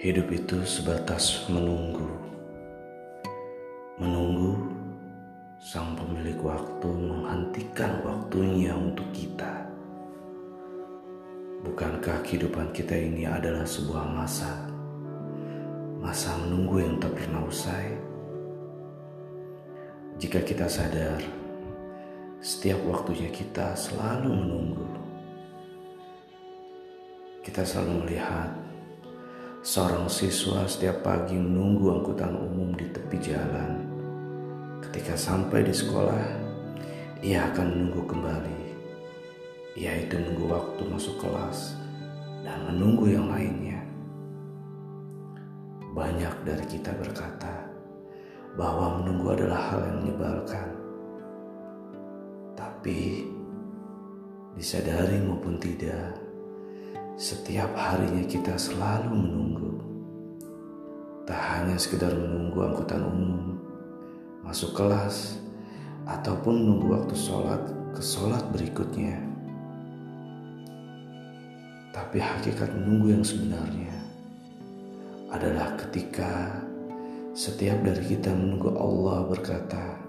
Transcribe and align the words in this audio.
Hidup 0.00 0.32
itu 0.32 0.64
sebatas 0.64 1.44
menunggu. 1.52 2.08
Menunggu 4.00 4.56
sang 5.60 5.92
pemilik 5.92 6.40
waktu 6.40 6.88
menghentikan 6.88 8.00
waktunya 8.00 8.72
untuk 8.72 9.04
kita. 9.12 9.60
Bukankah 11.68 12.24
kehidupan 12.24 12.72
kita 12.72 12.96
ini 12.96 13.28
adalah 13.28 13.68
sebuah 13.68 14.08
masa? 14.08 14.48
Masa 16.00 16.32
menunggu 16.48 16.80
yang 16.80 16.96
tak 16.96 17.12
pernah 17.20 17.44
usai. 17.44 17.92
Jika 20.16 20.40
kita 20.40 20.64
sadar, 20.64 21.20
setiap 22.40 22.80
waktunya 22.88 23.28
kita 23.28 23.76
selalu 23.76 24.32
menunggu. 24.32 24.88
Kita 27.44 27.68
selalu 27.68 28.08
melihat 28.08 28.69
Seorang 29.60 30.08
siswa 30.08 30.64
setiap 30.64 31.04
pagi 31.04 31.36
menunggu 31.36 31.92
angkutan 31.92 32.32
umum 32.32 32.72
di 32.72 32.88
tepi 32.96 33.20
jalan. 33.20 33.84
Ketika 34.80 35.12
sampai 35.12 35.60
di 35.60 35.68
sekolah, 35.68 36.24
ia 37.20 37.44
akan 37.52 37.68
menunggu 37.68 38.08
kembali, 38.08 38.60
yaitu 39.76 40.16
menunggu 40.16 40.48
waktu 40.48 40.80
masuk 40.88 41.12
kelas 41.20 41.76
dan 42.40 42.72
menunggu 42.72 43.12
yang 43.12 43.28
lainnya. 43.28 43.84
Banyak 45.92 46.40
dari 46.40 46.64
kita 46.64 46.96
berkata 46.96 47.68
bahwa 48.56 49.04
menunggu 49.04 49.36
adalah 49.36 49.76
hal 49.76 49.84
yang 49.84 49.96
menyebalkan, 50.08 50.68
tapi 52.56 53.28
disadari 54.56 55.20
maupun 55.20 55.60
tidak 55.60 56.29
setiap 57.20 57.68
harinya 57.76 58.24
kita 58.24 58.56
selalu 58.56 59.12
menunggu. 59.12 59.72
Tak 61.28 61.36
hanya 61.36 61.76
sekedar 61.76 62.16
menunggu 62.16 62.64
angkutan 62.64 63.04
umum, 63.04 63.60
masuk 64.40 64.72
kelas, 64.72 65.36
ataupun 66.08 66.64
menunggu 66.64 66.96
waktu 66.96 67.12
sholat 67.12 67.60
ke 67.92 68.00
sholat 68.00 68.40
berikutnya. 68.56 69.20
Tapi 71.92 72.24
hakikat 72.24 72.72
menunggu 72.72 73.12
yang 73.12 73.24
sebenarnya 73.26 73.96
adalah 75.28 75.76
ketika 75.76 76.56
setiap 77.36 77.84
dari 77.84 78.16
kita 78.16 78.32
menunggu 78.32 78.72
Allah 78.80 79.28
berkata 79.28 80.00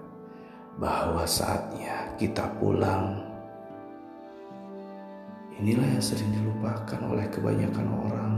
bahwa 0.80 1.28
saatnya 1.28 2.16
kita 2.16 2.56
pulang 2.56 3.31
Inilah 5.59 5.88
yang 5.97 6.03
sering 6.03 6.31
dilupakan 6.31 6.99
oleh 7.11 7.27
kebanyakan 7.27 7.88
orang. 8.07 8.33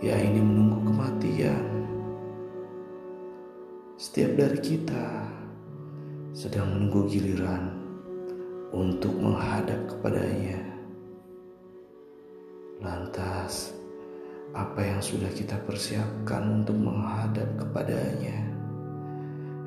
Ya 0.00 0.16
ini 0.20 0.40
menunggu 0.40 0.88
kematian. 0.88 1.64
Setiap 4.00 4.36
dari 4.36 4.58
kita 4.60 5.24
sedang 6.34 6.66
menunggu 6.72 7.08
giliran 7.08 7.72
untuk 8.74 9.14
menghadap 9.14 9.86
kepadanya. 9.86 10.60
Lantas, 12.82 13.70
apa 14.52 14.82
yang 14.82 15.00
sudah 15.00 15.30
kita 15.30 15.56
persiapkan 15.62 16.62
untuk 16.62 16.76
menghadap 16.76 17.48
kepadanya? 17.54 18.38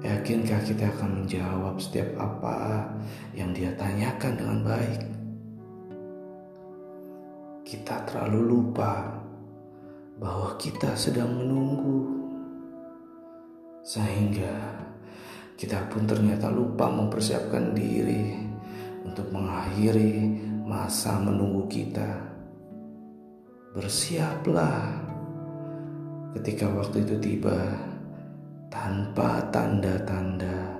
Yakinkah 0.05 0.61
kita 0.61 0.91
akan 0.93 1.23
menjawab 1.23 1.81
setiap 1.81 2.13
apa 2.21 2.85
yang 3.33 3.55
dia 3.55 3.73
tanyakan 3.73 4.37
dengan 4.37 4.59
baik? 4.61 5.16
Kita 7.67 8.07
terlalu 8.07 8.47
lupa 8.47 9.19
bahwa 10.15 10.55
kita 10.55 10.95
sedang 10.95 11.35
menunggu, 11.35 11.99
sehingga 13.83 14.55
kita 15.59 15.91
pun 15.91 16.07
ternyata 16.07 16.47
lupa 16.47 16.87
mempersiapkan 16.87 17.75
diri 17.75 18.39
untuk 19.03 19.27
mengakhiri 19.35 20.39
masa 20.63 21.19
menunggu 21.19 21.67
kita. 21.67 22.07
Bersiaplah 23.75 25.03
ketika 26.39 26.71
waktu 26.71 27.03
itu 27.03 27.15
tiba 27.19 27.67
tanpa 28.71 29.43
tanda-tanda 29.51 30.71